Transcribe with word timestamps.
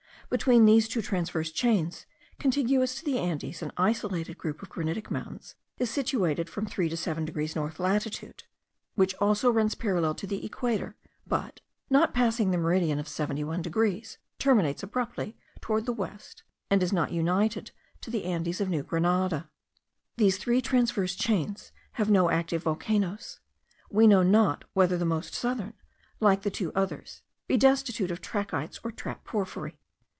Between 0.29 0.63
these 0.63 0.87
two 0.87 1.01
transverse 1.01 1.51
chains, 1.51 2.05
contiguous 2.39 2.95
to 2.95 3.03
the 3.03 3.19
Andes, 3.19 3.61
an 3.61 3.73
isolated 3.75 4.37
group 4.37 4.61
of 4.61 4.69
granitic 4.69 5.11
mountains 5.11 5.55
is 5.77 5.89
situated, 5.89 6.49
from 6.49 6.65
3 6.65 6.87
to 6.87 6.95
7 6.95 7.25
degrees 7.25 7.53
north 7.53 7.81
latitude; 7.81 8.45
which 8.95 9.13
also 9.15 9.51
runs 9.51 9.75
parallel 9.75 10.15
to 10.15 10.25
the 10.25 10.45
Equator, 10.45 10.95
but, 11.27 11.59
not 11.89 12.13
passing 12.13 12.49
the 12.51 12.57
meridian 12.57 12.97
of 12.97 13.09
71 13.09 13.61
degrees, 13.61 14.19
terminates 14.39 14.81
abruptly 14.83 15.35
towards 15.59 15.85
the 15.85 15.91
west, 15.91 16.43
and 16.69 16.81
is 16.81 16.93
not 16.93 17.11
united 17.11 17.71
to 17.99 18.09
the 18.09 18.23
Andes 18.23 18.61
of 18.61 18.69
New 18.69 18.83
Grenada. 18.83 19.49
These 20.15 20.37
three 20.37 20.61
transverse 20.61 21.13
chains 21.13 21.73
have 21.93 22.09
no 22.09 22.29
active 22.29 22.63
volcanoes; 22.63 23.41
we 23.89 24.07
know 24.07 24.23
not 24.23 24.63
whether 24.71 24.97
the 24.97 25.03
most 25.03 25.33
southern, 25.33 25.73
like 26.21 26.43
the 26.43 26.49
two 26.49 26.71
others, 26.73 27.21
be 27.47 27.57
destitute 27.57 28.11
of 28.11 28.21
trachytes 28.21 28.79
or 28.81 28.93
trap 28.93 29.25
porphyry. 29.25 29.77